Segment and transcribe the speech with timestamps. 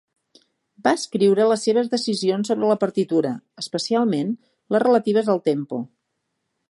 [0.85, 4.33] Va escriure les seves decisions sobre la partitura, especialment
[4.77, 5.85] les relatives al tempo.